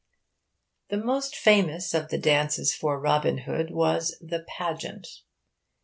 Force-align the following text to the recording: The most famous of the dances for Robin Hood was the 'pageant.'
The 0.89 0.97
most 0.97 1.35
famous 1.35 1.93
of 1.93 2.07
the 2.09 2.17
dances 2.17 2.73
for 2.73 2.99
Robin 2.99 3.37
Hood 3.37 3.69
was 3.69 4.17
the 4.19 4.39
'pageant.' 4.47 5.07